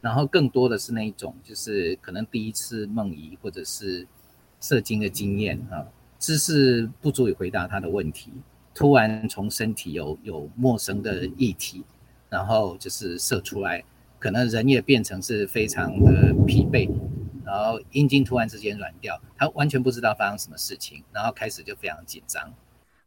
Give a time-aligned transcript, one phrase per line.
[0.00, 4.06] 然后更多的是那一种，就是可能第一次梦遗或者是
[4.60, 5.86] 射精的经验啊，
[6.18, 8.30] 知识不足以回答他的问题，
[8.74, 11.84] 突然从身体有有陌生的液体，
[12.28, 13.84] 然后就是射出来，
[14.18, 16.90] 可能人也变成是非常的疲惫，
[17.44, 22.52] 然后阴茎突然之间软掉，他完全不知道发生什么事情，然后开始就非常紧张。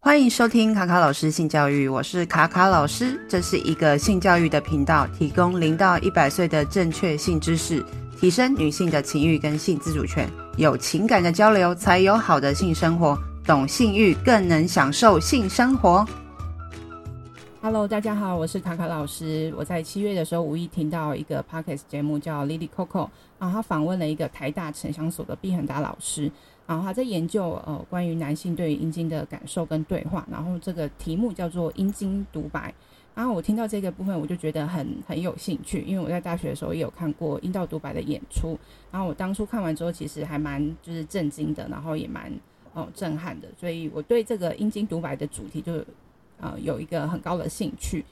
[0.05, 7.81] 欢迎收听卡卡老师性教育，我是卡卡老师，这是一个性教育的频道，提供零到一百岁的正确性知识，
[8.19, 16.05] 提升女性的情欲跟性自主权，有情感的交流才有好的性生活，懂性欲更能享受性生活。
[17.61, 19.53] Hello，大家好，我是卡卡老师。
[19.55, 23.07] 我在七月的时候无意听到一个 Podcast 节目叫 Lily Coco，
[23.39, 26.29] 然后他访问了一个台大城乡所的毕恒达老师。
[26.65, 32.73] 然后他在研究呃关于男性对于阴茎的感受跟对话，然后这个题目叫做阴茎独白。
[33.15, 38.57] 然后我听到这个部分，我就觉得很很有兴趣，因为我在大学的时候也有看过阴道独白的演出。
[38.91, 42.31] 然后我当初看完之后，其实还蛮就是震惊的，然后也蛮
[42.73, 43.47] 哦震撼的。
[43.59, 45.73] 所以我对这个阴茎独白的主题就
[46.39, 48.03] 呃有一个很高的兴趣。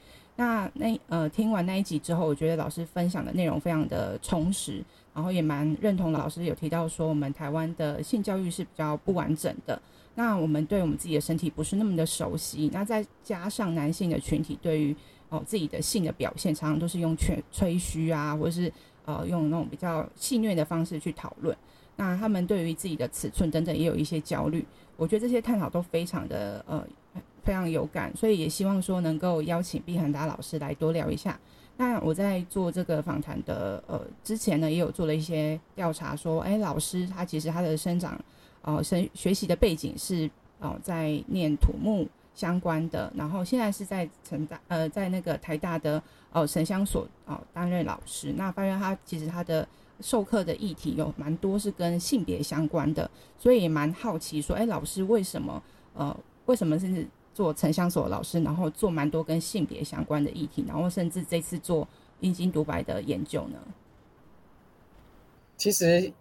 [0.42, 4.84] 那那呃听完那一集之后，我觉得老师分享的内容非常的充实。
[5.14, 9.80] 然后也蛮认同老师有提到说，我们台湾的性教育是比较不完整的。
[10.16, 12.72] 那我们对我们自己的身体不是那么的熟悉。
[12.74, 14.96] 那再加上男性的群体对于
[15.30, 18.72] 哦自己的性的表现，常常都是用吹吹嘘啊，或者是
[19.06, 21.56] 呃用那种比较戏谑的方式去讨论。
[21.98, 24.66] 那他们对于自己的尺寸等等也有一些焦虑。
[24.98, 26.84] 我觉得这些探讨都非常的呃
[27.44, 31.40] 非常有感，所以也希望说能够邀请毕恒达老师来多聊一下。
[31.78, 38.20] 那我在做这个访谈的呃之前呢，也有做了一些调查，说，哎，老师他其实他的生长，
[38.62, 40.28] 呃，生学习的背景是
[40.60, 45.98] 哦、呃，在念土木相关的，然后现在是在成大呃在那个台大的
[46.32, 48.32] 哦、呃、城乡所哦担任老师。
[48.38, 49.68] 那发现他其实他的
[50.02, 55.64] 授课的议题有蛮多是跟性别相关的，所以也蛮好奇说，哎，老师为什么
[55.96, 57.08] 呃为什么是？
[57.34, 61.88] 做城乡所的老师，然后做蛮多跟性别相关的议题，然后甚至这次做
[62.20, 63.58] 阴茎独白的研究呢。
[65.58, 66.12] 其实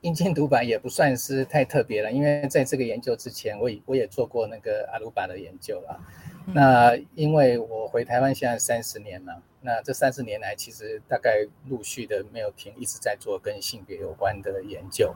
[0.00, 6.00] 阴茎独白也不算是太特别了，因为在这个研究之前，我也我也做过那个阿鲁巴的研究了。
[6.46, 15.14] 嗯、那因为我回台湾现在三十年了，那这三十年来其实大概陆续的没有停，一直在做跟性别有关的研究。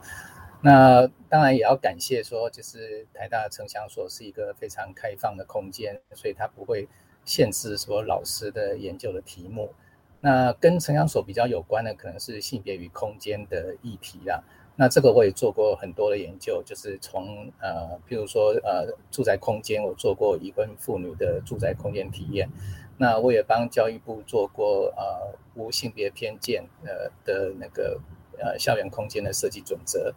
[0.66, 6.88] 那当然也要感谢说，就是台大城乡所是一个非常开放的空间，所以它不会
[7.26, 9.74] 限制说老师的研究的题目。
[10.22, 14.42] 那跟城乡所比较有关的，可能是性别与空间的议题啦。
[14.74, 22.48] 那这个我也做过很多的研究，就是从呃，譬如说呃，住宅空间，我做过已婚妇女的住宅空间体验。
[22.96, 28.00] 那我也帮教育部做过呃，无性别偏见呃的那个
[28.38, 30.14] 呃校园空间的设计准则。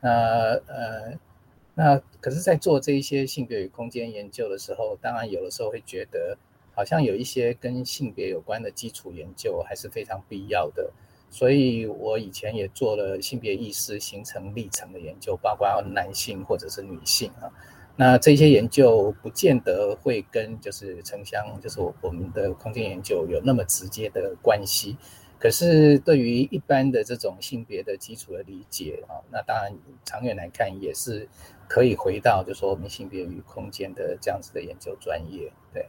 [0.00, 0.10] 那
[0.66, 1.18] 呃，
[1.74, 6.36] 那可是，在做这一些性别与空间研究的时候，当然有的时候会觉得，
[6.74, 10.90] 好像有一些跟性别有关的基础研究还是非常必要的。
[11.28, 17.50] 所以我以前也做了性别意识形成历程的研究，包括男性或者是女性啊。
[17.96, 24.96] 那这些研究不见得会跟就是城乡，就是我们的空间研究有那么直接的关系。
[25.46, 29.72] 可是，对于一般的这种性别的基础的理解啊，那当然
[30.04, 31.28] 长远来看也是
[31.68, 35.52] 可以回到，就说我们性别与空间的这样子的研究专业。
[35.72, 35.88] 对，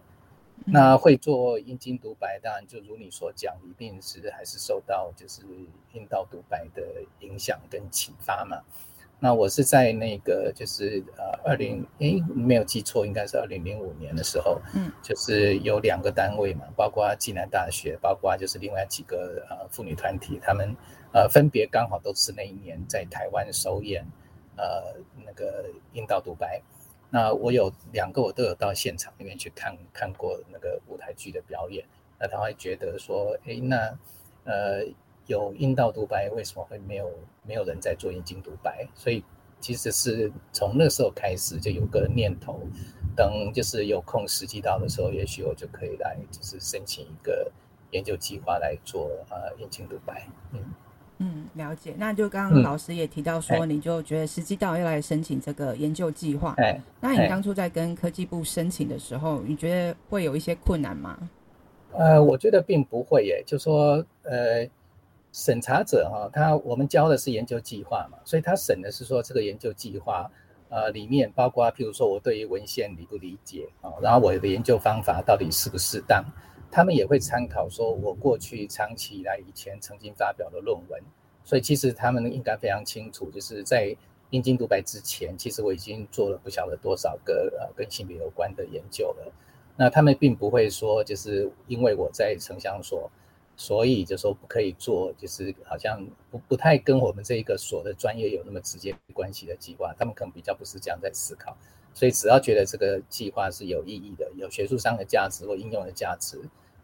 [0.63, 5.41] 那会做阴茎独白，当然就如你所讲，一定是还是受到就是
[5.91, 8.61] 阴道独白的影响跟启发嘛。
[9.19, 20.75] 那我是在那个就是呃二零诶没有记错，应该是二零零五年的时候，嗯，就是有两个单位嘛，包括暨南大学，包括就是另外几个呃妇女团体，他们
[21.13, 24.05] 呃分别刚好都是那一年在台湾首演
[24.55, 24.93] 呃
[25.25, 26.61] 那个阴道独白。
[27.09, 31.83] 那我有两个我都有到现场里面去看看过那个舞台剧的表演，
[32.19, 33.97] 那他会觉得说，诶那
[34.43, 34.85] 呃。
[35.27, 37.09] 有阴道独白，为什么会没有
[37.45, 38.87] 没有人在做阴茎独白？
[38.95, 39.23] 所以
[39.59, 42.59] 其实是从那时候开始就有个念头，
[43.15, 47.51] 等就是有空时机到的时候，也许我就可以来就是申请一个
[47.91, 50.27] 研究计划来做呃阴茎独白。
[50.53, 50.59] 嗯
[51.17, 51.95] 嗯，了解。
[51.97, 56.53] 那就刚刚老师也提到说，你就觉得时机到要来申请这个研究计划。
[56.57, 61.17] 哎，那你当初在跟科技部申请的时候，你觉得会有一些困难吗？
[61.93, 64.65] 呃，我觉得并不会耶，就说呃。
[65.37, 70.27] 审查者哈，他我们教的是研究计划嘛，所以他审的是说这个研究计划，
[70.67, 76.25] 呃，里面包括譬如说我对于文献理不理解啊，然后我的研究方法到底适不适当，
[76.71, 80.99] 他们也会参考说我过去长期以来以前曾经发表的论文，
[81.43, 83.95] 所以其实他们应该非常清楚，就是在
[84.31, 89.31] 阴茎独白之前，其实我已经做了不晓得多少个呃跟性别有关的研究了。
[89.75, 93.07] 那他们并不会说，就是因为我在城乡所，
[93.59, 99.93] 所以就说不可以做，就是好像不不太跟我们这一个所的专业有那么直接关系的计划。
[99.97, 101.57] 他们可能比较不是这样在思考。
[101.93, 106.39] 所以只要觉得这个计划是有意义的，有学术上的价值或应用的价值，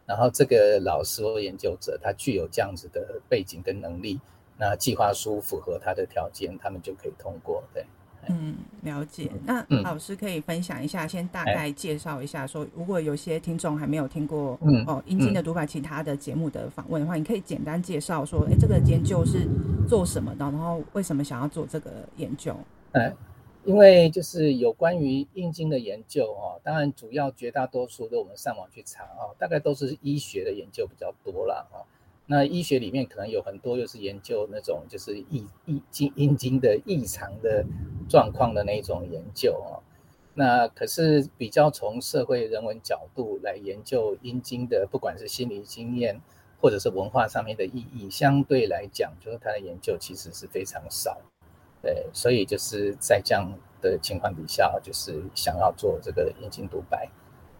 [0.07, 4.19] 然后这个老师或研究者他具有这样子的背景跟能力，
[4.57, 7.63] 那计划书符合他的条件，他们就可以通过。
[7.71, 7.85] 对。
[8.29, 9.29] 嗯，了解。
[9.45, 19.47] 那老师可以分享一下，嗯、先大概介绍一下说，说如果有些听众还没有听过，嗯，哦，阴茎的读法其他的节目的访问的话，嗯、你可以简单介绍说，哎，这个研究是
[19.87, 22.55] 做什么的，然后为什么想要做这个研究？
[22.93, 23.13] 哎，
[23.65, 31.65] 因为就是有关于阴茎的研究哦，当然主要绝大多数的我们上网去查哦，大概都是医学的研究比较多啦。
[31.71, 31.83] 哦。
[32.25, 37.65] 那医学里面可能有很多又是研究那种就是异异经阴茎的异常的
[38.07, 39.83] 状况的那种研究哦。
[40.33, 46.19] 那可是比较从社会人文角度来研究阴茎的，不管是心理经验
[46.61, 51.19] 或者是文化上面的意义，相对来讲，就是它的研究其实是非常少。
[51.81, 57.09] 对，所以就是在这样的情况底下，就是想要做这个阴茎独白。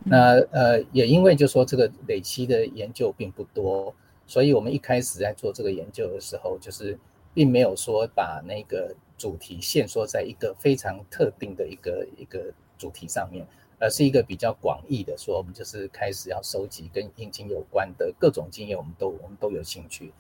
[0.06, 3.94] 那呃，也因为就说这个累积的研究并不多。
[4.25, 6.97] 所以，我们一开始在做这个研究的时候，就是
[7.33, 13.45] 并没有说把那个主题限缩在一个非常特定的一个一个主题上面，
[13.79, 20.13] 而是一个比较广义的说，我们就是开始要收集跟阴茎有关的各种经验，我们都我们都有兴趣。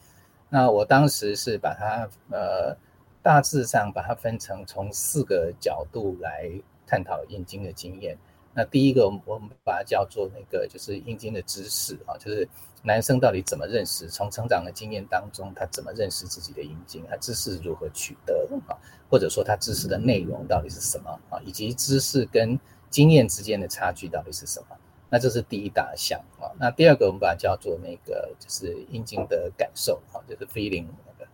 [0.49, 2.77] 那我当时是把它呃
[3.23, 6.51] 大致上把它分成从四个角度来
[6.85, 8.17] 探讨阴茎的经验。
[8.53, 12.47] 那第一个，我们把它叫做那个就是阴茎的知识啊，就是。
[12.85, 14.09] 男生到底怎么认识？
[14.09, 17.01] 从成长的经验当中，他怎么认识自己的阴茎？
[17.09, 18.75] 他知识如何取得啊？
[19.09, 21.39] 或者说他知识的内容到底是什么啊？
[21.45, 22.59] 以及知识跟
[22.89, 24.75] 经验之间的差距到底是什么？
[25.09, 26.51] 那这是第一大项啊。
[26.59, 31.31] 那第二个我们把它叫做那个就是阴茎的感受啊，就是 feeling 那个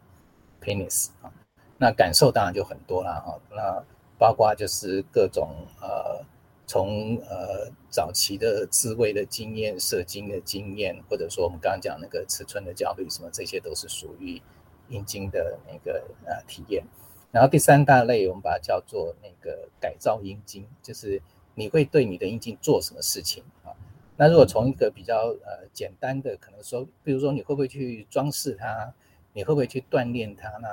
[0.61, 1.33] penis 啊。
[1.79, 3.35] 那感受当然就很多了哈。
[3.49, 3.83] 那
[4.19, 5.49] 包括就是各种
[5.81, 6.23] 呃。
[6.69, 14.39] 从呃早期的自慰的经验、射精的经验，或者说我们刚刚讲那个尺寸的焦虑，什么这些都是属于
[14.87, 16.83] 阴茎的那个呃体验。
[17.31, 21.19] 然后第三大类，我们把它叫做那个改造阴茎，就是
[21.55, 23.73] 你会对你的阴茎做什么事情啊？
[24.15, 28.93] 那如果从一个比较呃简单的，可能说，比如说你会不会去装饰它？
[29.33, 30.67] 你会不会去锻炼它呢？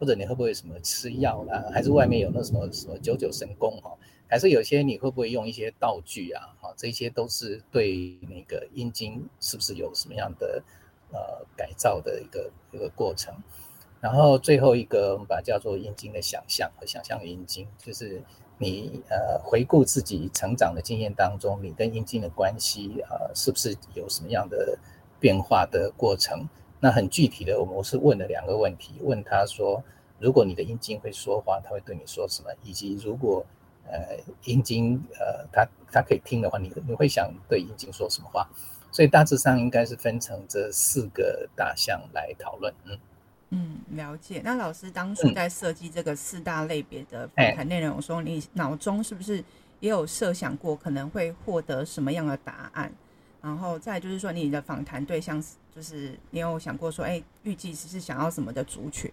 [0.00, 1.70] 或者你会不会什么吃药啦？
[1.72, 3.96] 还是外面有那什么什么九九神功哈？
[4.28, 6.42] 还是有些你会不会用一些道具啊？
[6.60, 10.62] 哈，这些都是对那个阴茎是不是有什么样的
[11.12, 11.18] 呃
[11.56, 13.34] 改造的一个一个过程。
[14.00, 18.22] 然后最后一个我们把它叫做阴茎的想象和想象的阴茎，就是
[18.58, 24.78] 你呃回顾自己成长的经验当中，你跟阴茎的关系啊、呃，是不是有什么样的
[25.18, 26.48] 变化的过程？
[26.78, 29.82] 那很具体的，我们是问了两个问题，问他说，
[30.18, 32.50] 如果你的阴茎会说话，他会对你说什么？
[32.62, 33.44] 以及如果
[33.90, 38.48] 呃，阴茎呃，他他可以听的话，你你会想对阴茎说什么话？
[38.92, 42.72] 所以大致上应该是分成这四个大项来讨论。
[42.84, 42.98] 嗯
[43.50, 44.40] 嗯，了解。
[44.44, 49.36] 那老师当初在设计这个四大类别的访谈内容的时候，你脑中是不是
[49.80, 52.92] 也有设想过可能会获得什么样的答案？
[53.42, 55.40] 然后再就是说，你的访谈对象
[55.74, 59.08] 就是你有想过说，哎，预计是想要什么的族群？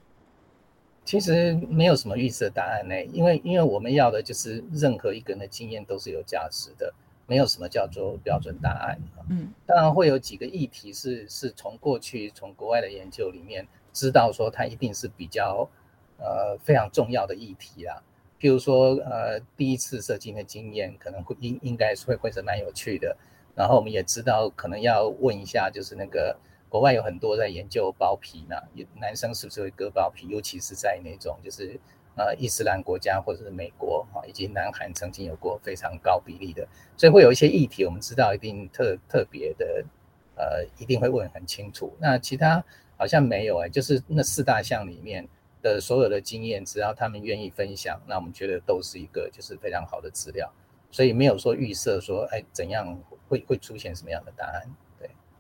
[1.06, 6.94] 其实没有什么预设答案呢，因为因为我们要的就是任何一个人的经验都是有价值的，
[7.28, 8.98] 没有什么叫做标准答案。
[9.30, 15.70] 嗯，当然会有几个议题是是从过去从国外的研究里面知道说它一定是比较
[16.18, 18.02] 呃非常重要的议题啦。
[18.40, 23.16] 譬如说呃第一次射精的经验可能会应应该是会会是蛮有趣的，
[23.56, 26.38] 然后我们也知道可能要问一下就是那个。
[26.74, 28.56] 国外有很多在研究包皮呢，
[28.96, 30.28] 男生是不是会割包皮？
[30.28, 31.80] 尤其是在那种就是
[32.18, 39.86] 呃伊斯兰国家或者是美国啊，以及南韩曾经有过非常高比例的，所以会有一些议题，我们知道一定特特别的，
[40.34, 41.96] 呃，一定会问很清楚。
[42.00, 42.66] 那其他
[42.98, 45.30] 好像没有哎、就是那四大项里面
[45.62, 50.52] 的所有的经验，只要他们愿意分享，那我们觉得都是一个就是非常好的资料，
[50.90, 53.00] 所以没有说预设说哎怎样
[53.30, 54.68] 会会出现什么样的答案。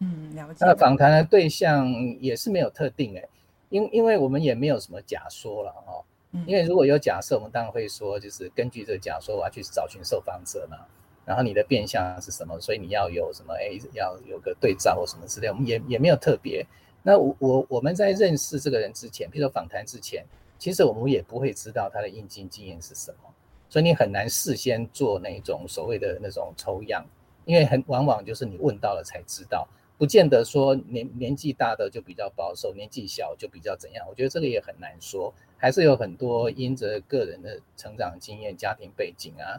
[0.03, 0.65] 嗯，了解。
[0.65, 3.29] 那访谈的对象也是没有特定诶，
[3.69, 6.03] 因因为我们也没有什么假说了哦。
[6.48, 10.77] 因为如果有假设，我们当然会说，就是根据这个假说，我要去找寻受访者嘛。
[11.25, 16.65] 然后你的变相是什么，所以你要有什么哎，要有个对照或什么之类，我们也也没有特别。
[17.03, 20.25] 那我我我们在认识这个人之前，比如说访谈之前，
[20.57, 23.29] 其实我们也不会知道他的应经经验是什么，
[23.69, 27.05] 所以你很难事先做那种所谓的那种抽样，
[27.45, 29.67] 因为很往往就是你问到了才知道，
[30.03, 34.05] 不见得说年年纪大的就比较保守，年纪小就比较怎样。
[34.10, 39.55] 我觉得这个也很难说，还是有很多因着个人的成长经验、家庭背景啊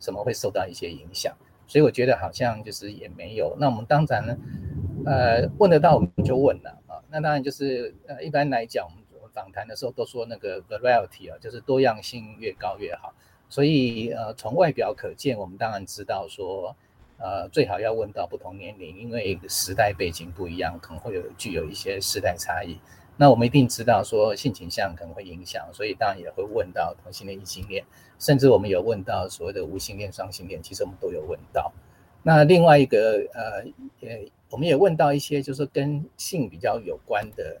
[0.00, 1.32] 什么会受到一些影响，
[1.68, 3.56] 所以我觉得好像就是也没有。
[3.56, 4.36] 那我们当然呢，
[5.06, 6.98] 呃，问得到我们就问了啊。
[7.08, 8.84] 那当然就是呃，一般来讲，
[9.14, 13.14] 我们访谈的时候都说那个 variety 啊，就是多样性越高越好。
[13.48, 16.74] 所以呃，从外表可见，我们当然知道说，
[17.24, 22.78] 呃，最好要问到不同年龄，因为时代背景不一样，可能会有具有一些时代差异。
[23.16, 27.82] 那我们一定知道说性倾向可能会影响，所以当然也会问到同性恋、异性恋，
[28.18, 31.72] 甚至我们有问到所谓的无性恋、双性恋，其实我们都有问到。
[32.22, 33.64] 那另外一个呃，
[34.00, 34.30] 也。
[34.50, 37.60] 我们也问到一些，就是跟性比较有关的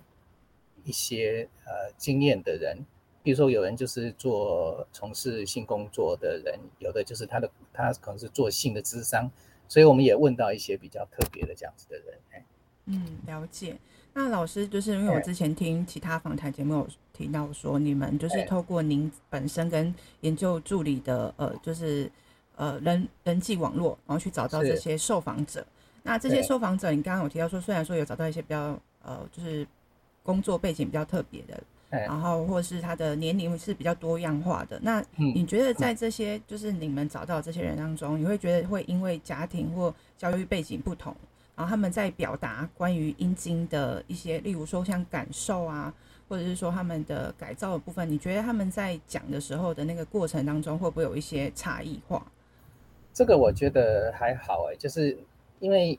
[0.84, 2.86] 一些呃经验的人，
[3.20, 9.28] 比如说有人就是做从事性工作的人，有的就是他的他可能是做性的智商，
[9.68, 12.44] 所以我们也问到一些比较特别的这样子的人。
[12.86, 13.76] 嗯，了解。
[14.12, 22.10] 那老师就是因为我之前听其他访谈节目有提到说，你们就是透过您本身跟研究助理的呃，就是
[22.56, 25.66] 呃人人际网络，然后去找到这些受访者。
[26.02, 29.66] 那这些受访者，你刚刚有提到说，虽然说有找到一些比较呃，就是
[30.22, 31.60] 工作背景比较特别的，
[32.00, 34.78] 然后或是他的年龄是比较多样化的。
[34.82, 41.14] 那你觉得在这些就是你们找到这些人当中，你会觉得会因为家庭或教育背景不同，
[41.56, 45.92] 然后他们在表达关于阴茎的一些，例如说像感受啊，
[46.28, 52.24] 或者是说他们的改造的部分，你觉得他们在讲的时候的那个过程当中，会不会有一些差异化？
[53.12, 55.18] 这个我觉得还好哎，就是。
[55.60, 55.98] 因为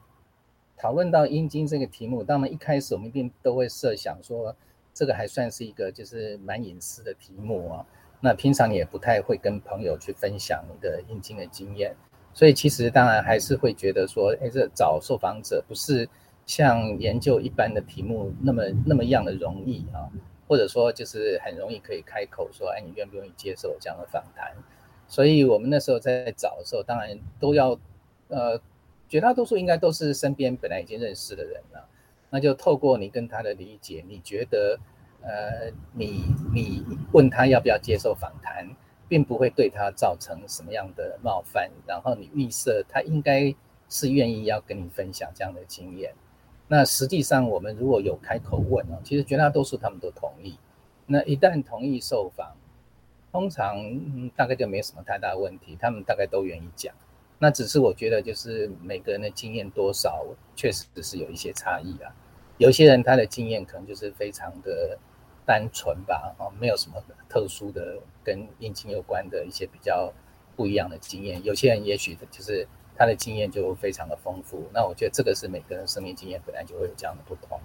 [0.78, 4.56] 讨论到阴茎这个题目，当然一开始我们一定都会设想说，
[4.96, 7.86] 这个还算是一个就是蛮隐私的题目啊。
[8.20, 11.96] 那平常也不太会跟朋友去分享你的阴茎的经验，
[12.34, 16.10] 所以其实当然还是会觉得说，哎，这找受访者不是
[16.48, 20.10] 像研究一般的题目那么那么样的容易啊，
[20.48, 24.56] 或者说就是很容易可以开口说，哎，你愿不愿意接受这样的访谈？
[25.08, 27.78] 所以我们那时候在找的时候，当然都要
[28.30, 28.60] 呃。
[29.08, 31.88] 绝大多数应该都是身边本来已经认识的人了，
[32.36, 34.78] 那就透过你跟他的理解，你觉得，
[35.22, 38.68] 呃，你你问他要不要接受访谈，
[39.08, 43.56] 并不会对他造成什么样的冒犯，然后你预设他应该
[43.88, 46.14] 是愿意要跟你分享这样的经验。
[46.68, 50.60] 那实际上我们如果有开口问哦，其实绝大多数他们都同意。
[51.06, 52.54] 那一旦同意受访，
[53.32, 56.94] 通常，嗯，大概就没什么太大问题，他们大概都愿意讲。
[57.40, 62.14] 那只是我觉得，就是每个人的经验多少，确实是有一些差异啊。
[62.58, 64.98] 有些人他的经验可能就是非常的
[65.46, 70.12] 单纯吧，哦，没有什么特殊的跟阴茎有关的一些比较
[70.56, 71.44] 不一样的经验。
[71.44, 74.64] 有些人也许就是他的经验就非常的丰富。
[74.74, 77.60] 那我觉得这个是每个人生命经验本来就会有这样的不同。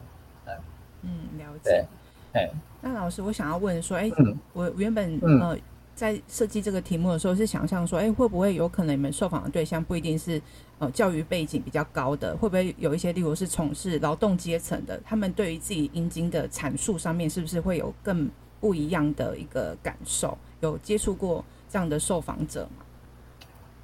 [0.47, 0.55] 嗯
[1.03, 1.87] 嗯，了解。
[2.33, 5.55] 哎，那老师，我想要问说，哎，嗯，我原本呃。
[5.55, 5.61] 嗯
[5.93, 10.41] 在设计这个题目的时候，是想象说，哎，会不会有可能你们受访的对象不一定是
[10.81, 20.37] 呃教育背景比较高的，会不会有一些例如是从事劳动阶层的，他们对于自己阴茎的阐述上面，是不是会有更不一样的一个感受？
[20.61, 22.85] 有接触过这样的受访者吗？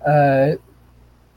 [0.01, 0.57] 呃，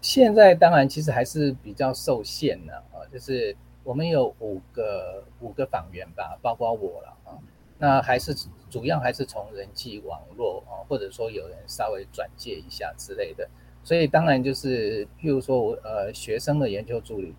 [0.02, 7.38] 现在当然其实还是比较受限的啊，就是我们有五个五个访员吧，包括我了啊。
[7.78, 8.36] 那还是
[8.70, 13.50] 主要还是从人际网络啊，或者说有人稍微转介一下之类的，
[13.84, 17.34] 所以当然就是，譬如说我呃学生的研究助理，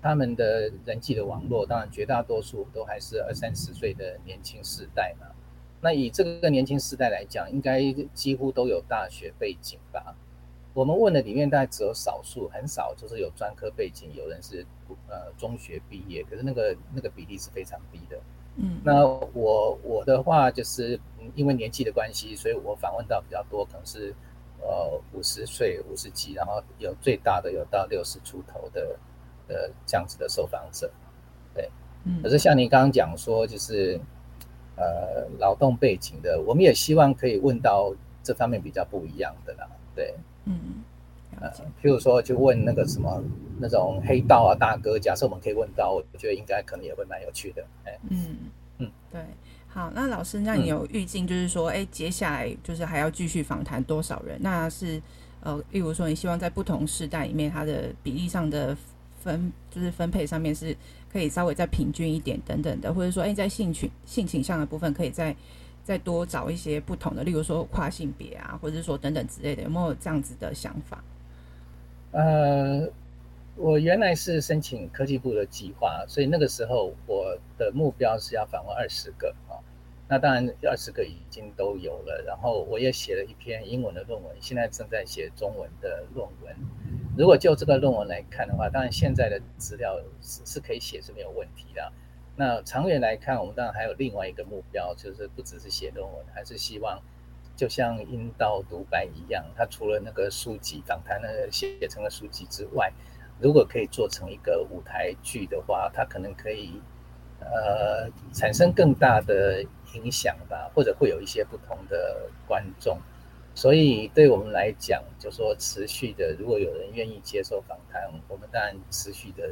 [0.00, 5.26] 他们的人际的网络，当然绝大多数都还是二三十岁的年轻世代嘛。
[5.80, 7.80] 那以这个年轻世代来讲，应该
[8.14, 10.14] 几乎都有大学背景吧？
[10.74, 14.64] 我们问的里面大概只有少数，很少就是有专科背景，有人是
[15.08, 18.18] 呃中学毕业，可是那个那个比例是非常低的。
[18.56, 20.98] 嗯，那我我的话就是
[21.34, 24.14] 因为年纪的关系，所以我访问到比较多，可能是
[24.60, 28.96] 呃五十岁、五十几，然后有最大的有到六十出头的
[29.48, 30.90] 呃这样子的受访者，
[31.54, 31.70] 对，
[32.04, 34.00] 嗯，可是像你刚刚讲说，就是
[34.76, 40.82] 呃劳动背景的，我们也希望可以问到这方面比较不一样的啦，对，嗯。
[41.38, 41.50] 呃，
[41.82, 43.22] 譬如说，就问那个什么
[43.58, 47.62] 那种黑道啊大哥，假设我们可以问到，我觉得应该可能也会蛮有趣的。
[47.84, 48.38] 哎，嗯
[48.78, 49.20] 嗯，对，
[49.76, 54.38] 好，那老师，那你有预计就是说，哎、嗯，接下来就是还要继续访谈多少人？
[54.40, 54.98] 那是
[55.42, 58.74] 呃，例如说你希望在不同世代里面，它的比例上的
[59.22, 60.74] 分就是分配上面是
[61.12, 65.36] 可以稍微再平均一点等等的，或者说，哎，在性取性倾向的部分可以再
[65.84, 71.04] 再多找一些不同的，例如说跨性别啊，或者是说等等之类的，有没有这样子的想法？
[72.12, 72.88] 呃。
[73.58, 79.45] 我原来是申请科技部的计划，所以那个时候我的目标是要访问二十个啊。
[80.08, 86.56] 那当然二十个已经都有了，然后我也写了一篇英文的论文，现在正在写中文的论文。
[87.16, 91.92] 如果就这个论文来看的话，当然现在的资料是是可以写是没有问题的。
[92.36, 97.02] 那长远来看，我们当然还有另外一个目标，就是不只是写论文，还是希望
[97.56, 102.92] 就像阴道独白一样，它除了那个书籍访谈的写成了书籍之外。
[103.38, 106.80] 如果可以做成一个舞台剧的话，它可能可以，
[107.38, 109.62] 呃，产生更大的
[109.96, 112.98] 影响吧，或者会有一些不同的观众。
[113.54, 119.42] 所以对我们来讲，就说持续的，如果有人愿意接受访谈，我们当然持续的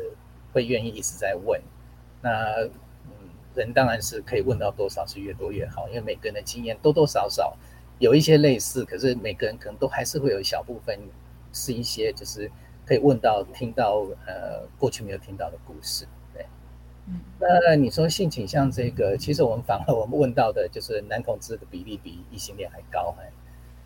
[0.53, 1.61] 会愿意一直在问。
[2.21, 2.63] 那
[3.07, 7.57] 嗯，人当然是可以问到多少是越多越好，因为每个人的经验多多少少
[7.99, 10.99] 有一些类似，可是每个人可能都还是会有一小部分
[11.53, 12.51] 是一些就是。
[12.87, 16.07] 可以问到、听到，呃，过去没有听到的故事，
[17.39, 23.31] 那你说性倾向这个，其实我们反而我们问到的就是男同志的比例比异性恋还高，哎。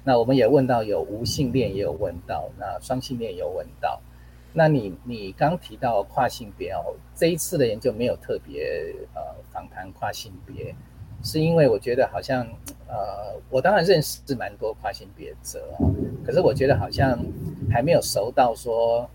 [0.05, 4.01] 那我们也问到有无性恋，也有问到，那双性恋也有问到。
[4.53, 9.21] 那你你刚提到跨性别哦，这一次的研究没有特别呃
[9.53, 10.75] 访谈跨性别。
[11.21, 12.47] 是因为我觉得好像，
[12.87, 15.61] 呃，我当然认识蛮多跨性别者，
[16.25, 17.19] 可是我觉得好像
[17.69, 19.11] 还没有熟到说，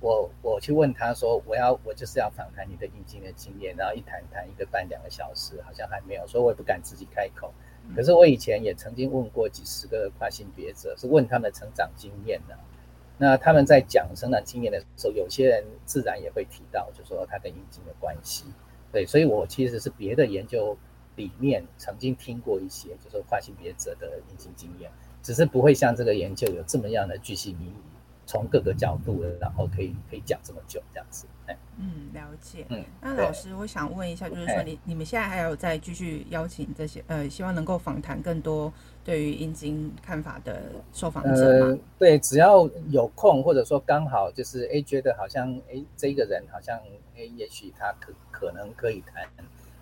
[0.00, 7.52] 我我去问他说，我要我就是要访谈你的引进的经验，然后一谈谈一个半两个小时，好像还没有，所以我也不敢自己开口。
[7.94, 12.56] 可是我以前也曾经问过几十个跨性别者，是问他们的成长经验的。
[13.18, 18.46] 那他们在讲成长经验的时候，有些人自然也会提到，就说他跟阴茎的关系。
[18.92, 20.76] 对，所以我其实是别的研究。
[21.16, 24.90] 里面曾经听过一些，就是跨性别者的阴茎经验，
[25.22, 27.74] 只是不会像这个研究有这么样的巨细靡遗，
[28.30, 31.26] 从各个角度，然后可以可以讲这么久这样子。
[31.78, 32.64] 嗯，了解。
[32.68, 40.62] 嗯，那老师，我想问一下，就是说你你们现在还有在继续邀请这些呃，希望能够访谈更多对于阴茎看法的
[40.92, 41.66] 受访者吗？
[41.66, 46.78] 呃，对，只要有空，或者说刚好就是哎，觉得好像哎，这个人好像
[47.16, 49.26] 哎，也许他可可能可以谈。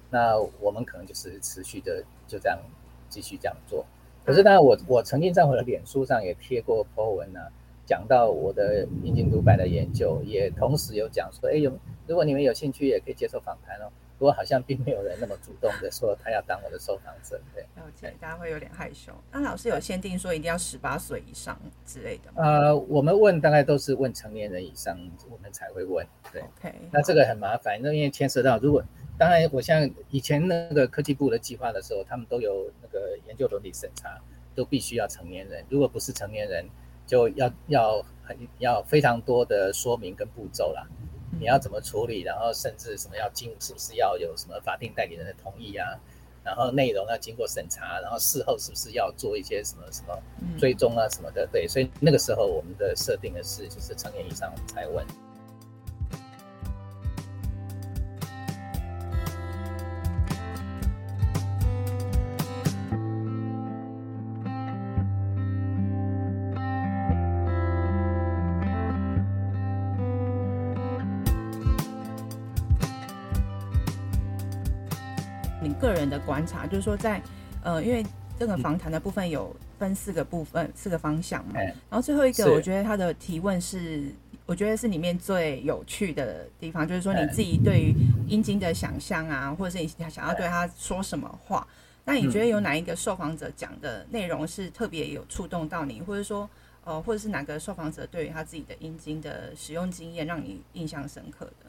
[0.08, 2.58] 那我们可能就是持续的就这样
[3.11, 3.84] 继续这样做。
[4.24, 7.40] 可是当然，我我曾经在我的脸书上也贴过 po 文呢，
[7.88, 11.72] 讲到我的阴茎独白的研究，也同时有讲说，哎，有
[12.07, 13.90] 如果你们有兴趣，也可以接受访谈哦。
[14.18, 17.62] 不过好像并没有人那么主动的说他要当我的受访者，对。
[17.77, 19.12] 了解，大家会有点害羞。
[19.33, 22.42] 那老师有限定说一定要十八岁以上之类的吗？
[22.44, 24.98] 呃，我们问大概都是问成年人以上，
[25.31, 26.07] 我们才会问。
[26.31, 26.42] 对。
[26.42, 26.74] OK。
[26.92, 28.85] 那这个很麻烦，那因为牵涉到如果。
[29.16, 34.16] 当然，我像以前那个科技部的计划的时候，他们都有那个研究伦理审查，
[34.55, 35.64] 都必须要成年人。
[35.68, 36.64] 如果不是成年人，
[37.09, 40.87] 就要要很要非常多的说明跟步骤啦。
[41.40, 45.99] 你要怎么处理，然后甚至什么要经是不是要有什么法定代理人的同意啊？
[46.44, 50.18] 然后内容要经过审查，然后事后是不是要做一些什么什么
[50.59, 51.47] 追踪啊什么的？
[51.53, 55.05] 对，所以那个时候我们的设定的是就是成年以上才问。
[76.38, 77.20] 观察就是说在，
[77.64, 78.07] 呃，因为
[78.38, 84.05] 这个访谈的部分有分四个部分、四个方向嘛，然后最后一个，我觉得他的提问是，
[84.46, 87.92] 我觉得是里面最有趣的地方，就是说你自己对于
[88.29, 91.66] 阴茎的想象啊，或者是你想要对他说什么话，
[92.05, 96.48] 那你觉得有哪一个受访者讲的内容是特别有触动到你，或者说，
[96.85, 101.66] 呃，或者是哪个受访者对于他自己的阴茎的使用经验让你印象深刻的？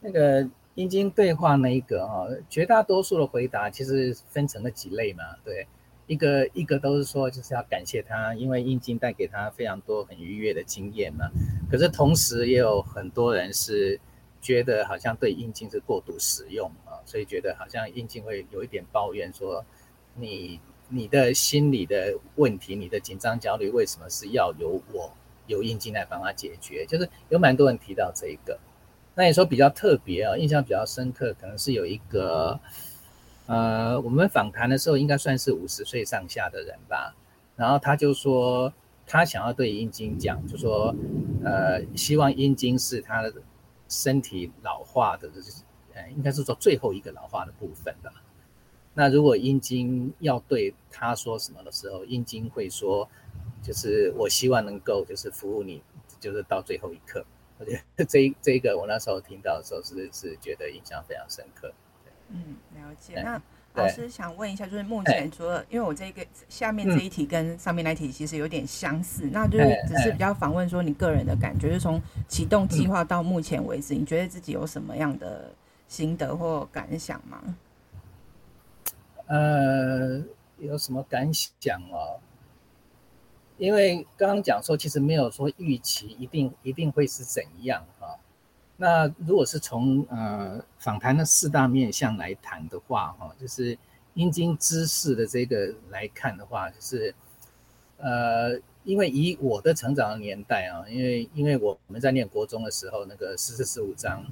[0.00, 0.48] 那个。
[0.74, 5.66] 阴茎对话那一个哈，绝大多数的回答其实分成了几类嘛，对，
[6.06, 11.28] 一个一个都是说就是要感谢他，因为阴茎带给他非常多很愉悦的经验嘛。
[11.68, 13.98] 可是同时也有很多人是
[14.40, 19.64] 觉得好像对阴茎是过度使用啊，所以觉得好像阴茎会有一点抱怨说，
[20.14, 25.12] 你你的心理的问题，你的紧张焦虑为什么是要由我
[25.48, 26.86] 由阴茎来帮他解决？
[26.86, 28.56] 就是有蛮多人提到这一个。
[29.18, 32.60] 那你说比较特别啊，印象比较深刻，可能是有一个，
[33.46, 37.16] 呃，我们访谈的时候应该算是五十岁上下的人吧，
[37.56, 38.72] 然后他就说，
[39.08, 40.94] 他想要对阴茎讲，就说，
[41.44, 43.34] 呃，希望阴茎是他的
[43.88, 48.12] 身体老化的，就是呃，应该是说最后一个老化的部分的。
[48.94, 53.08] 那如果阴茎要对他说什么的时候，阴茎会说，
[53.64, 55.82] 就是我希望能够就是服务你，
[56.20, 57.24] 就是到最后一刻。
[57.58, 61.72] 我觉得这一这一个我那时候听到的时候是是觉得印象非常深刻。
[62.28, 63.20] 嗯，了解。
[63.22, 63.40] 那
[63.74, 75.52] 老师想问一下，就是目前除了因为我这个下面这一题跟上面那一题其实有点相似，嗯、那就是只是比较访问说你个人的感觉，就是从启动计划到目前为止，嗯、你觉得自己有什么样的
[75.86, 77.56] 心得或感想吗？
[79.26, 80.22] 呃，
[80.58, 82.18] 有什么感想哦？
[83.58, 88.16] 因为刚刚讲说，其实没有说预期一定一定会是怎样哈。
[88.76, 93.76] 那如果是从呃访谈的四大面向来谈的话哈，就是
[94.14, 97.14] 阴茎知识的这个来看的话，就是
[97.98, 104.24] 呃，因为以我的成长的年代啊，因为因为我们在念国中的时候，那个十四十五章，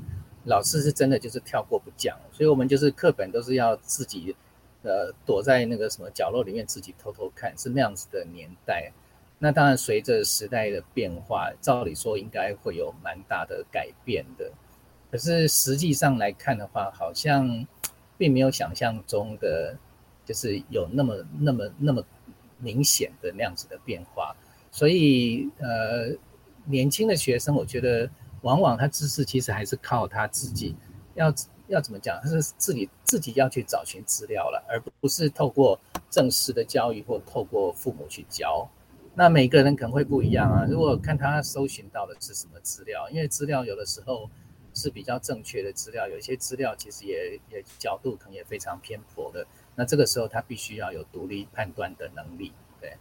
[0.44, 4.34] 老师是真的就是跳过不讲，所以我们就是课本都是要自己。
[4.82, 8.92] 呃，躲在那个什么角落里面自己偷偷看，是那样子的年代。
[9.38, 14.50] 那当然，随着时代的变化，照理说应该会有蛮大的改变的。
[15.10, 17.66] 可是实际上来看的话，好像
[18.16, 19.76] 并没有想象中的，
[20.24, 22.02] 就是有那么那么那么
[22.58, 24.34] 明显的那样子的变化。
[24.70, 26.16] 所以，呃，
[26.64, 28.08] 年轻的学生，我觉得
[28.42, 30.74] 往往他知识其实还是靠他自己
[31.14, 31.32] 要。
[31.68, 32.16] 要怎么讲？
[32.22, 35.76] 他是自己自己要去找寻资料了，而不是透过
[36.08, 38.70] 正式的教育或透过父母去教。
[39.18, 40.66] 那每个人可能会不一样啊。
[40.68, 44.28] 如果看他搜寻到的是什么资料，因为资料有的时候
[44.74, 49.46] 是比较正确的资料，有一些资料其实也也角度可能也非常偏颇的。
[49.74, 52.52] 那这个时候他必须要有独立判断的能力。
[52.78, 52.94] 对，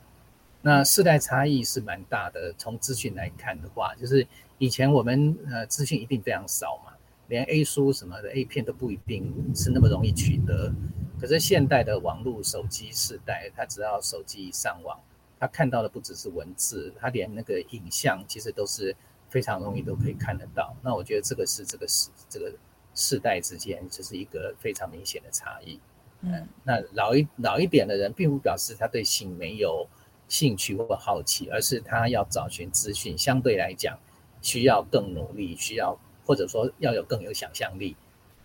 [0.62, 2.54] 那世代差异是蛮大的。
[2.58, 4.26] 从资讯来看的话，就是
[4.58, 6.94] 以前我们呃资讯一定非常少嘛。
[7.28, 10.72] 连 A 书什么的 A 片都不一定是那么容易取得，
[11.20, 15.00] 可是现代的网络手机时代，他只要手机一上网，
[15.40, 18.96] 他看到的不只是文字，他连那个影像其实都是
[19.30, 20.76] 非常容易都可以看得到。
[20.82, 22.54] 那我觉得这个是这个世这个
[22.94, 25.80] 世代之间就是一个非常明显的差异。
[26.22, 29.88] 嗯，那老一老一点的人，并不表示他对性没有
[30.28, 34.00] 兴趣或好奇，而是他要找寻资讯，相对来讲
[34.42, 36.00] 需要更努力，需要。
[36.28, 37.96] 或者说要有更有想象力，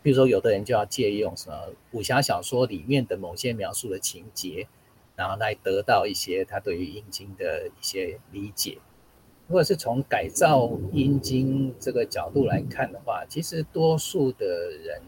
[0.03, 1.57] 比如说有的人就要借用什么
[1.93, 4.69] 武侠小说里面的某些描述的情节，
[5.21, 8.79] 然后来得到一些他对于阴茎的一些理解。
[9.47, 14.47] 如果是从改造阴茎这个角度来看的话，其实多数的
[14.83, 15.03] 人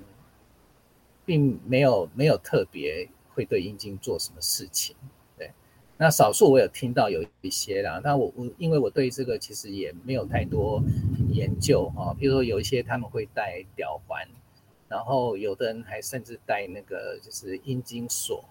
[1.24, 4.94] 并没有没有特别会对阴茎做什么事情。
[5.38, 5.50] 对
[5.96, 10.82] 那少数我有听到有一些啦，但我我因为我对这个其实也没有太多
[11.30, 14.28] 研究哈，比如说有一些他们会戴吊环，
[14.88, 18.44] 然后有的人还甚至戴那个就是阴茎锁，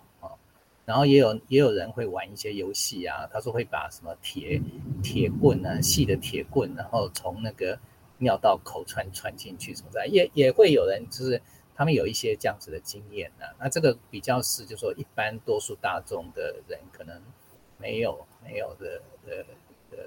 [0.91, 4.61] 然后也有也有人会玩一些游戏啊，他说会把什么铁
[5.01, 7.79] 铁棍啊，细的铁棍，然后从那个
[8.17, 11.41] 尿道口穿穿进去什么的，也也会有人就是。
[11.73, 17.19] 他们有一些这样子的经验呢、啊，那这个比较是，就是说一般多数大众的人可能
[17.79, 19.43] 没有没有的的
[19.89, 19.97] 的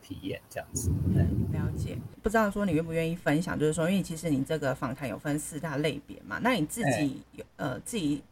[0.00, 0.90] 体验这样子。
[1.08, 1.98] 嗯，了解。
[2.22, 8.22] 不知道说你愿不愿意分享，就是说，因为其实你这个访谈有分四大类别嘛，那你自己有呃自己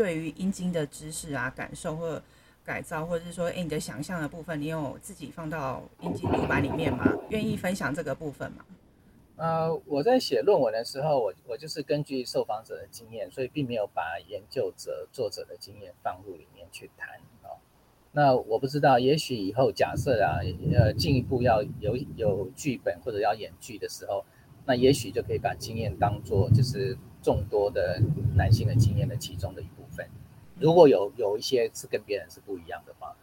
[0.00, 2.22] 对于阴茎的知识啊、感受或者
[2.64, 7.04] 改造，或者是说，哎，你的想象的部分，你有自己放到阴茎独白里面吗？
[7.28, 8.64] 愿意分享这个部分吗？
[9.36, 17.06] 呃，我在写论文的时候，我我就是根据受访者的经验，所以并没有把研究者、作者的经验放入里面去谈、
[17.42, 17.60] 哦。
[18.12, 20.40] 那我不知道，也许以后假设啊，
[20.72, 24.24] 呃，进一步要有有剧本或者要演剧的时候，
[24.64, 28.00] 那也许就可以把经验当做就是众多的
[28.34, 29.89] 男性的经验的其中的一部分。
[30.60, 33.16] 如果有有一些是跟别人是不一样的话，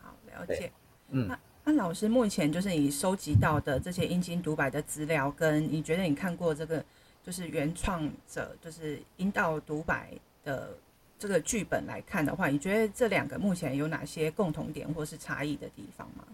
[0.00, 0.72] 好，了解，
[1.10, 1.30] 嗯。
[1.64, 6.82] 那老师目前就是你收集到的这些阴茎独白的资料，跟你觉得你看过这个
[7.22, 10.70] 就是原创者就是阴道独白的
[11.18, 16.24] 这个剧本来看的话，你觉得这两个目前有哪些共同点或是差异的地方吗？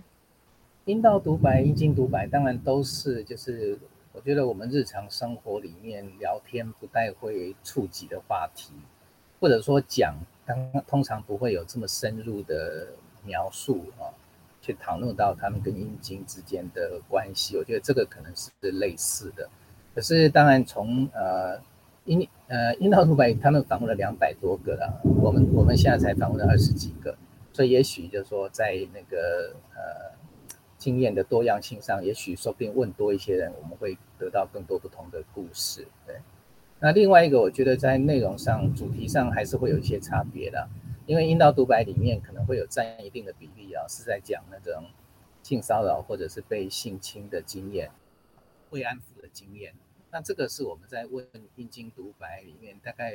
[0.84, 3.76] 阴道独白、阴茎独白当然都是就是
[4.12, 8.72] 我觉得我们日常生活里面聊天不太会触及的话题，
[9.44, 10.14] 或者说讲
[10.46, 12.86] 当通常不会有这么深入的
[13.22, 14.08] 描述啊。
[14.62, 19.46] 去讨论到他们跟阴茎之间的关系，我觉得这个可能是类似的。
[19.94, 21.60] 可是当然从呃
[22.06, 27.14] 阴呃阴道图白，他们访问了两百多个了，我们我们现在才访问了二十几个。
[27.52, 30.16] 所以也许就是说在那个呃
[30.78, 35.86] 经验的多样性上，也许说不定问多一些人，我们会得到更多不同的故事。
[36.06, 36.16] 对，
[36.84, 40.68] 那另外一个，我觉得在内容上、主题上还是会有一些差别的，
[41.06, 44.84] 因为阴道独白里面可能会有占一定的比例啊，是在讲那种
[45.42, 47.90] 性骚扰或者是被性侵的经验、
[48.68, 49.72] 慰安妇的经验。
[50.10, 53.14] 那这个是我们在问阴茎独白里面大概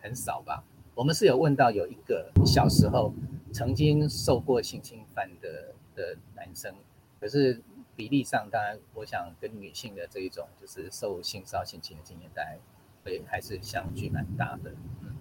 [0.00, 0.64] 很少吧。
[0.94, 3.12] 我们是有问到有一个小时候
[3.52, 6.74] 曾经受过性侵犯的的男生，
[7.20, 7.60] 可是
[7.94, 12.58] 比例上，当然我想跟女性的这一种就是受性骚性侵的经验，大概
[13.04, 14.70] 会还是相距蛮大的。
[15.02, 15.16] 嗯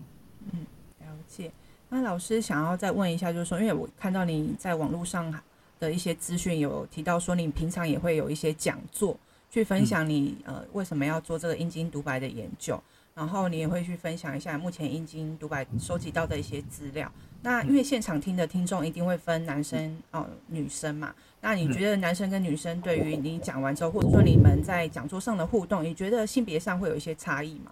[0.53, 0.65] 嗯，
[0.99, 1.51] 了解。
[1.89, 5.33] 那老师想要再问一下，就是说，因为我看到你在网络上
[5.79, 9.19] 的一些资讯有提到说，你平常也会有一些讲座。
[9.53, 12.81] 去分享你呃为什么要做这个阴茎独白的研究，
[13.13, 17.11] 然后你也会去分享一下目前阴茎独白收集到的一些资料。
[17.41, 27.71] 那因为现场听的听众一定会分男生哦、呃、女生嘛，那你觉得男生跟女生对于你讲完之后，或者说你们在讲座上的互动，你觉得性别上会有一些差异吗？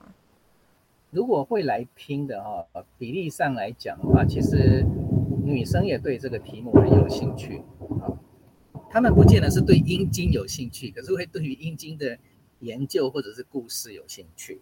[1.12, 2.65] 如果会来听的哈，
[2.97, 4.84] 比例上来讲的话，其实
[5.43, 7.62] 女生也对这个题目很有兴趣
[8.01, 8.10] 啊。
[8.89, 12.17] 他们不见得是对阴茎有兴趣，可是会对于阴茎的
[12.60, 14.60] 研究或者是故事有兴趣。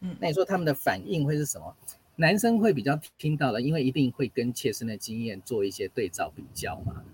[0.00, 1.76] 嗯，那你说他们的反应会是什么？
[2.16, 7.04] 男生会比较听到了，因为一定会跟切身的经验做一些对照比较嘛。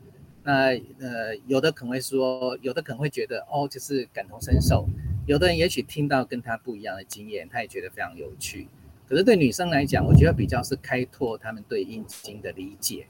[0.44, 0.68] 那
[1.00, 4.86] 呃，有的可能会说，有的可能会觉得哦，就是感同身受。
[5.26, 8.68] 有的人也许听到跟他不一样的经验，他也觉得非常有趣。
[9.08, 13.06] 可是对女生来讲，我觉得比较是开拓他们对阴茎的理解，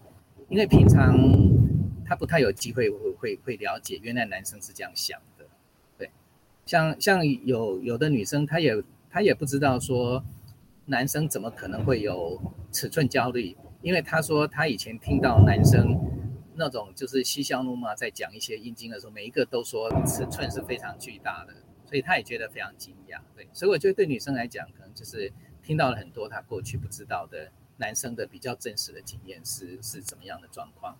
[0.48, 1.14] 因为平常。
[2.06, 5.46] 他不太有机会会会会了解，原来男生是这样想的，
[5.96, 6.10] 对，
[6.66, 8.76] 像像有有的女生，她也
[9.08, 10.22] 她也不知道说
[10.84, 12.38] 男生怎么可能会有
[12.70, 15.98] 尺寸焦虑，因为她说她以前听到男生
[16.56, 21.54] 那种就是西乡路嘛在讲一些阴茎的时候，每一个都说尺寸是非常巨大的，
[21.86, 30.96] 所以他也觉得非常惊讶，对，所以我觉得对女生来讲，可能就是听到了很多她过去不知道的男生的比较真实的经验是是怎么样的状况。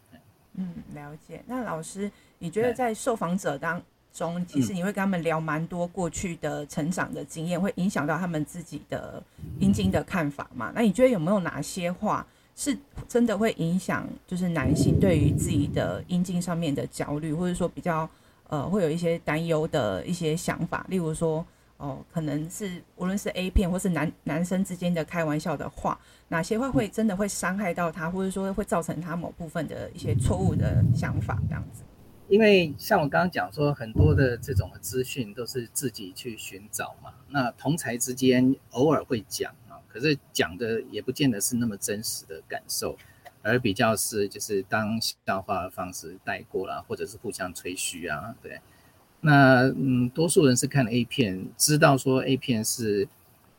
[0.55, 1.43] 嗯，了解。
[1.47, 9.21] 那老师，你觉得在受访者当中，其实你会跟他们聊蛮多过去的成长的经验，会影响到他们自己的
[9.59, 10.71] 阴茎的看法吗？
[10.73, 12.25] 那你觉得有没有哪些话
[12.57, 12.77] 是
[13.09, 18.09] 真的会影响，就是男性对于自己的阴茎上面的焦虑，或者说比较
[18.49, 20.85] 呃会有一些担忧的一些想法？
[20.89, 21.45] 例如说。
[21.77, 31.83] 哦，可能是无论是 A 片或是男男生之间的开玩笑的话，哪些话会真的会伤害到他，或者说会造成他某部分的一些错误的想法这样子？
[32.29, 37.11] 因为像我刚刚讲说，很多的这种资讯都是自己去寻找嘛。
[37.29, 39.53] 那同侪之间偶尔会讲，
[39.95, 42.99] 可是讲的也不见得是那么真实的感受，
[43.43, 48.61] 而比较是就是当笑话的方式带过啦，或者是互相吹嘘啊，对。
[49.21, 53.09] 那嗯，多数人是看 A 片，知道说 A 片是，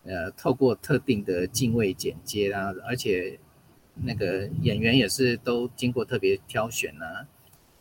[0.03, 3.39] 呃，透过特定的镜位剪接啊，而且
[3.95, 7.25] 那个演员也是都经过特别挑选啊。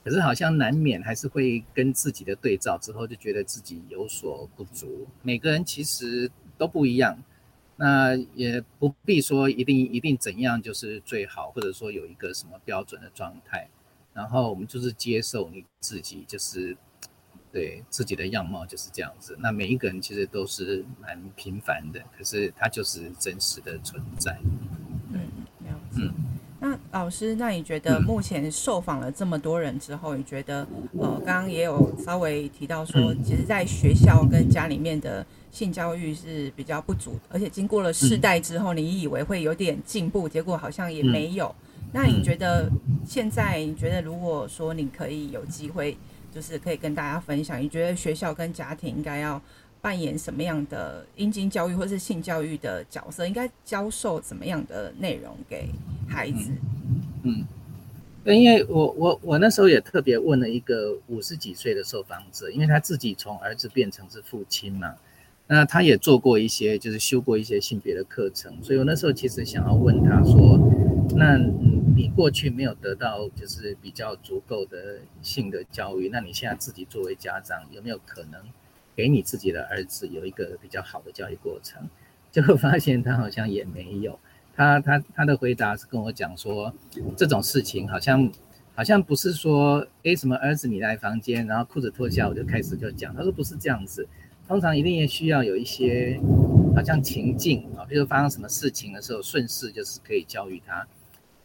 [0.04, 5.06] 可是好像难免还是会跟自己的对照之后，就觉得自己有所不足。
[5.22, 7.18] 每个人其实都不一样，
[7.76, 13.68] 那也不必说一定一定怎样就是最好，或者说有一个什么标准的状态。
[14.12, 16.76] 然后我们就是接受你自己，就是。
[17.54, 24.36] 对自己的样貌就是这样子，那每一个人其实都是蛮平凡的，可是他就是真实的存在。
[25.12, 25.20] 嗯，
[25.60, 26.02] 了解。
[26.02, 26.12] 嗯，
[26.64, 30.66] 那老师，那你觉得目前受访了这么多人之后，嗯、你觉得
[30.98, 41.54] 呃，刚刚也有稍微提到说，嗯、其实，在学校跟家里面的性教育是比较不足，而且经过了世代之后，你以为会有点进步，结果好像也没有。
[41.82, 42.66] 嗯、那你觉得
[43.06, 45.94] 现在，你觉得如果说你可以有机会？
[46.34, 49.40] 就是可以跟大家分享，你觉得学校跟家庭应该要
[49.84, 53.26] 扮演什么样的阴茎教育或是性教育的角色？
[53.26, 55.68] 应该教授怎么样的内容给
[56.08, 56.50] 孩子？
[57.22, 57.44] 嗯，
[58.24, 64.94] 嗯，因为我我我那时候也特别问了一个五十几岁的受访者，因为他自己从儿子变成是父亲嘛，
[65.48, 70.58] 那他也做过一些，就是修过一些性别的课程，所以我那时候其实想要问他说，
[71.14, 71.38] 那。
[71.96, 78.40] 你过去没有得到就是比较足够的性的教育，那你现在自己作为家长有没有可能
[78.96, 81.88] 给你自己的儿子有一个比较好的教育过程？
[82.30, 84.18] 结果发现他好像也没有。
[84.56, 86.72] 他他他的回答是跟我讲说，
[87.16, 88.30] 这种事情好像
[88.74, 93.14] 好像不是说，诶什么儿子你来房间，然后裤子脱下我就开始就讲。
[93.14, 94.06] 他说不是这样子，
[94.46, 96.20] 通常一定也需要有一些
[96.74, 100.86] 好像情境啊，比如发生什么事情的时候，顺势就是可以教育他。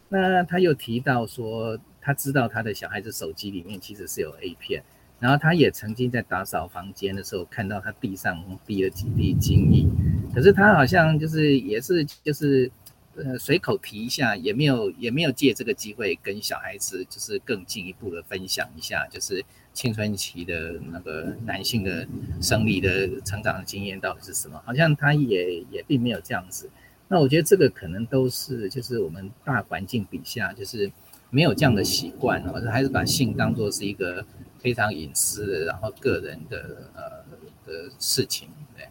[0.08, 4.82] 那他又提到说，他知道他的小孩子手机里面其实是有 A 片，
[5.20, 9.86] 然后他也曾经在打扫房间的时候看到他地上滴了几滴精液，
[10.34, 12.68] 可是他好像就是也是就是。
[13.16, 22.06] 呃，随口提一下，也没有也没有借这个机会跟小孩子就是更进一步的分享一下，就是青春期的那个男性的
[22.40, 24.62] 生理的成长的经验到底是什么？
[24.64, 26.70] 好像他也也并没有这样子。
[27.08, 30.90] 那我觉得这个可能都是就是我们大环境底下就是
[31.30, 34.24] 没有这样的习惯，或者还是把性当作是一个
[34.60, 37.24] 非常隐私的，然后个人的呃
[37.66, 38.48] 的事情。
[38.76, 38.88] 对。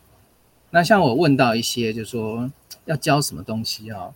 [0.72, 2.52] 那像我问到一些，就是说。
[2.86, 4.12] 要教什么东西啊？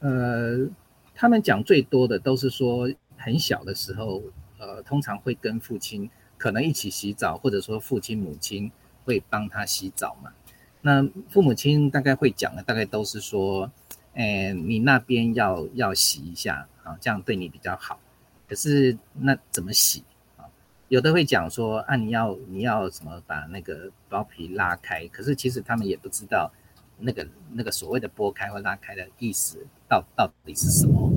[0.00, 0.68] 呃，
[1.14, 4.22] 他们讲最多的都是说很小的时候，
[4.58, 8.70] 呃，通常会跟父亲可能一起洗澡，或者说父亲母亲
[9.06, 10.30] 会帮他洗澡嘛。
[10.82, 13.70] 那父母亲大概会讲的，大概都是说，
[14.12, 17.98] 哎，你那边要要洗一下啊，这样对你比较好。
[18.46, 20.04] 可是那怎么洗？
[20.94, 25.08] 有的会讲说啊，你要你要怎么把那个包皮拉开？
[25.08, 26.52] 可是其实他们也不知道。
[26.96, 31.10] 那个那个所谓的拨开或拉开的意思到到底是什么？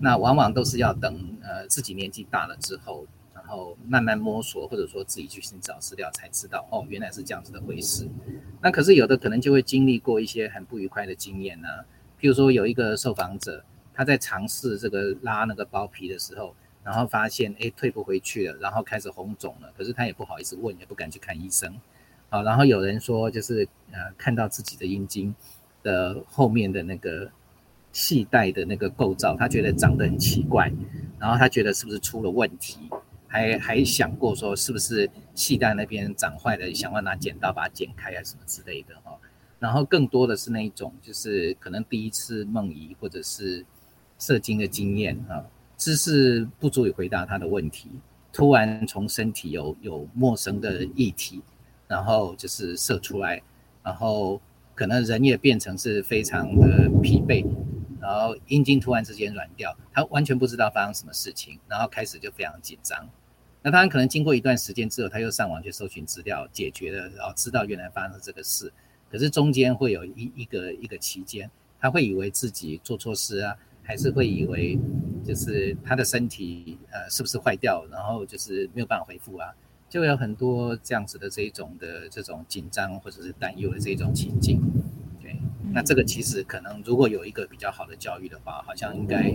[0.00, 8.08] 那往往都是要等呃自己年纪大了之后，然后慢慢摸索，或者说自己去寻找资料才知道哦，原来是这样子的回事。
[8.62, 11.68] 那可是有的可能就会经历过一些很不愉快的经验呢、
[12.18, 21.72] 譬如说有一个受访者他在尝试这个拉那个包皮的时候，然后发现哎退不回去了，然后开始红肿了，可是他也不好意思问，也不敢去看医生。
[22.28, 25.34] 好，然后有人说，就是呃，看到自己的阴茎
[25.82, 27.30] 的后面的那个
[27.92, 30.72] 系带的那个构造，他觉得长得很奇怪，
[31.18, 32.78] 然后他觉得是不是出了问题，
[33.28, 39.18] 还还想过说是不是系带那边长坏了，想要拿剪刀把它剪开啊什么之类的哈。
[39.58, 43.64] 然后更多的是那一种，就是可能第一次梦遗或者是
[44.18, 45.44] 射精的经验啊，
[45.82, 47.88] 知识不足以回答他的问题，
[48.32, 51.42] 突然从身体有有陌生的液体。
[51.88, 53.42] 然后就是射出来，
[53.82, 54.40] 然后
[54.74, 57.44] 可能人也变成是非常的疲惫，
[58.00, 63.06] 然后阴茎突然之间软掉，他完全不知道发生什么事情，然后开始就非常紧张。
[63.60, 68.72] 那当然可能经过一段时间之后，他又上网去搜寻资料，解决了，然后知道原来发生这个事。
[69.10, 74.78] 可是中间会有一一个一个期间，他会以为自己做错事啊，还是会以为
[75.24, 79.48] 就是他的身体呃是不是坏掉，然后就是没有办法恢复啊。
[79.88, 84.58] 就有很多这样子的这一种的这种紧张或者是担忧的这一种情境，
[85.20, 85.36] 对，
[85.70, 89.30] 那这个其实可能如果有一个比较好的教育的话，好像应该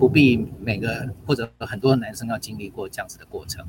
[0.00, 3.64] 不必每个或者很多男生要经历过这样子的过程。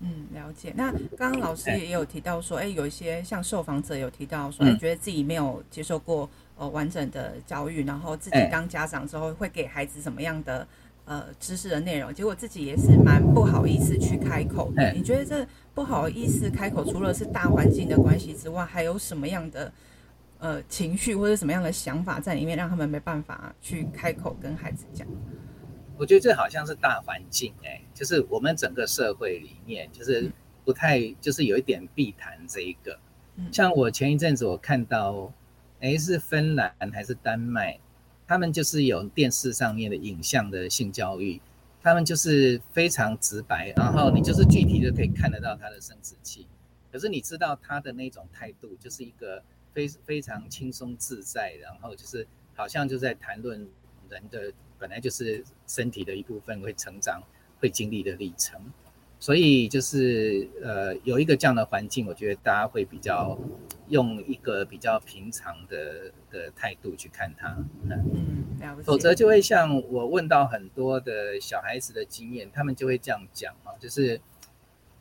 [0.00, 0.72] 嗯，了解。
[0.76, 10.66] 那刚刚老师也有提到说，哎，有一些像受访者有提到说，哎，觉得自己没有接受过呃完整的教育，然后自己当家长之后会给孩子什么样的？
[11.10, 14.92] 呃，知识的内容，结果自己也是蛮不好意思去开口的。
[14.92, 19.72] 你觉得这不好意思开口，除了是大环境的关系之外，还有什么样的
[20.38, 25.08] 呃情绪或者什么样的想法在里面，让他们没办法去开口跟孩子讲？
[25.96, 30.30] 我觉得这好像是大环境哎、欸，就是我们整个社会里面，就是
[30.62, 32.98] 不太，就是有一点避谈这一个。
[33.50, 35.32] 像我前一阵子我看到，
[35.80, 37.78] 哎，是芬兰还是丹麦？
[38.26, 41.40] 他们就是有电视上面的影像的性教育，
[41.80, 46.46] 他们就是非常直白，然后你就是具体的可以看得到他的生殖器，
[46.92, 53.66] 可是你知道他的那种态度就是一个非非常轻松自在，然后就是好像就在谈论
[54.10, 57.22] 人的本来就是身体的一部分会成长
[57.60, 58.60] 会经历的历程。
[59.20, 63.36] 所以就是呃有一个这样的环境，我觉得大家会比较
[63.88, 68.44] 用一个比较平常的的态度去看它，嗯，
[68.84, 74.20] 否则就会像我问到很多的小孩子的经验，他们就会这样讲啊，就是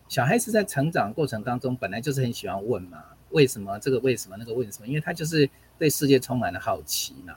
[0.08, 7.36] 小孩子在成长过程当中本来就是很喜欢问嘛，为什么这个为什么那个为什么，因为他就是对世界充满了好奇嘛。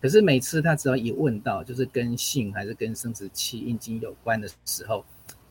[0.00, 5.04] 可是每次他只要一问到就是跟性还是跟生殖器阴茎有关的时候，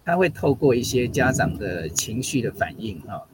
[0.07, 3.25] 他会透过一些家长的情绪的反应，哈，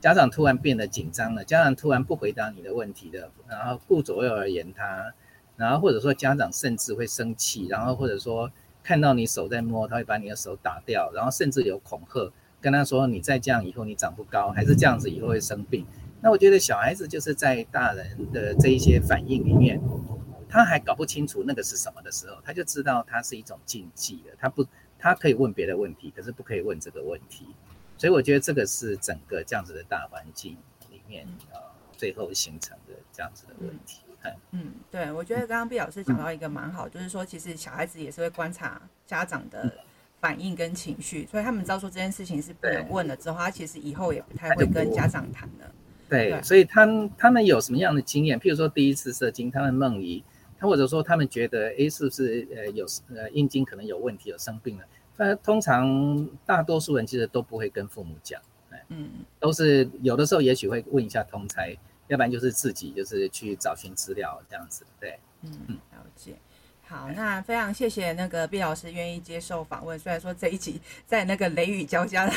[0.00, 5.12] 家长突然变得紧张了，家长突然不回答你的问题的，然后顾左右而言他，
[5.56, 8.48] 然后或者说家长甚至会生气，然后或者说
[8.80, 15.84] 看到你手在摸，他会把你的手打掉，然后甚至有恐吓，跟他说你再这样以后你长不高，还是这样子以后会生病。
[16.20, 19.80] 那我觉得小孩子就是在大人的这一些反应里面，
[20.48, 24.64] 他还搞不清楚那个是什么的时候，他就知道它是一种禁忌的，他不。
[25.00, 27.46] 他可以问别的问题，可是不可以问这个问题，
[27.96, 30.56] 所以我觉得这个是整个这样子的大环境
[30.90, 31.58] 里面啊，
[31.96, 34.02] 最后形成的这样子的问题。
[34.50, 39.72] 嗯，对，我觉得刚刚毕老师讲到一个蛮好，嗯、就是说其实小孩子也是会观察家长的
[40.20, 45.74] 反应跟情绪，所以他们知道说这件事情是不能问了之后，他其实以后也不太会跟家长谈了。
[46.06, 48.38] 对，对所以他们他们有什么样的经验？
[48.38, 50.22] 譬如说第一次射精，他们梦遗，
[50.60, 54.84] 他或者说他们觉得，哎，是不是呃有呃阴茎可能有问题，有生病了？
[55.16, 58.40] 那通常大多数人其实都不会跟父母讲，
[58.88, 59.08] 嗯，
[59.38, 61.76] 都是有的时候也许会问一下通才，
[62.08, 66.36] 要不然就是自己就是去找寻资料这样子，对，嗯嗯，了解。
[66.86, 69.96] 好，那非常谢谢那个毕老师愿意接受访问。
[69.96, 72.32] 虽然说这一集在那个雷雨交加的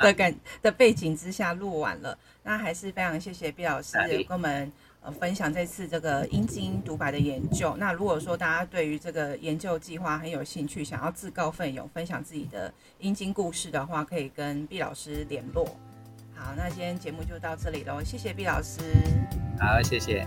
[0.00, 3.96] 的感的背景之下录完了，那还是非常谢谢毕老师
[4.26, 4.72] 跟我们
[5.12, 7.76] 分享这次这个阴茎独白的研究。
[7.78, 15.64] 那如果说大家对于这个研究计划很有兴趣，想要自告奋勇分享自己的阴茎故事的话，可以跟毕老师联络。
[16.34, 18.80] 好，那今天节目就到这里喽，谢谢毕老师。
[19.58, 20.26] 好，谢谢。